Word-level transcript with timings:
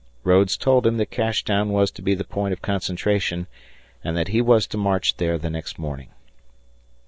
Rodes 0.23 0.57
told 0.57 0.87
him 0.87 0.97
that 0.97 1.11
Cashtown 1.11 1.69
was 1.69 1.91
to 1.91 2.01
be 2.01 2.15
the 2.15 2.23
point 2.23 2.53
of 2.53 2.61
concentration 2.63 3.45
and 4.03 4.17
that 4.17 4.29
he 4.29 4.41
was 4.41 4.65
to 4.65 4.77
march 4.79 5.17
there 5.17 5.37
the 5.37 5.51
next 5.51 5.77
morning. 5.77 6.09